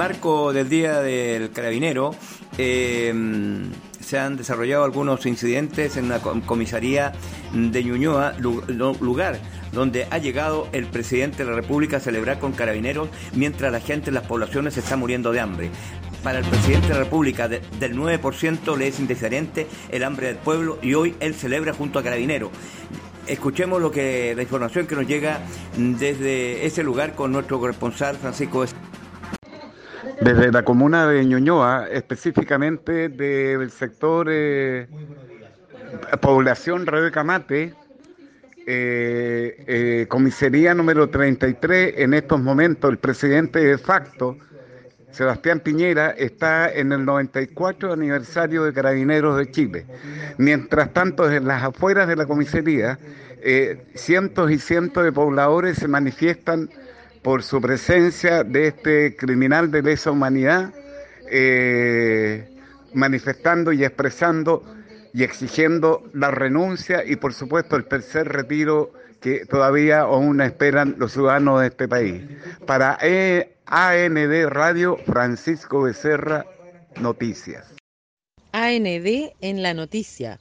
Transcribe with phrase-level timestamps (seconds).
[0.00, 2.14] marco del Día del Carabinero,
[2.56, 3.12] eh,
[4.00, 7.12] se han desarrollado algunos incidentes en la comisaría
[7.52, 9.38] de Ñuñoa, lugar
[9.72, 14.08] donde ha llegado el presidente de la República a celebrar con carabineros mientras la gente
[14.08, 15.70] en las poblaciones se está muriendo de hambre.
[16.22, 20.78] Para el presidente de la República del 9% le es indiferente el hambre del pueblo
[20.80, 22.48] y hoy él celebra junto a carabineros.
[23.26, 25.40] Escuchemos lo que la información que nos llega
[25.76, 28.64] desde ese lugar con nuestro corresponsal Francisco.
[30.20, 34.86] Desde la comuna de Ñuñoa, específicamente del sector eh,
[36.20, 37.74] población Rebeca Mate,
[38.66, 44.36] eh, eh, comisaría número 33, en estos momentos el presidente de facto,
[45.10, 49.86] Sebastián Piñera, está en el 94 aniversario de Carabineros de Chile.
[50.38, 52.98] Mientras tanto, en las afueras de la comisaría,
[53.42, 56.68] eh, cientos y cientos de pobladores se manifiestan
[57.22, 60.72] por su presencia de este criminal de lesa humanidad,
[62.92, 64.64] manifestando y expresando
[65.12, 71.12] y exigiendo la renuncia y por supuesto el tercer retiro que todavía aún esperan los
[71.12, 72.22] ciudadanos de este país.
[72.66, 76.46] Para e AND Radio, Francisco Becerra,
[77.00, 77.66] Noticias.
[78.52, 80.38] AND en la noticia.